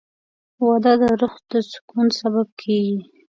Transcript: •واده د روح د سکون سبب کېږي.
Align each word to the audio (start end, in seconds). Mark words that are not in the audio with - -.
•واده 0.65 0.93
د 1.01 1.03
روح 1.19 1.35
د 1.49 1.51
سکون 1.71 2.07
سبب 2.19 2.47
کېږي. 2.61 2.97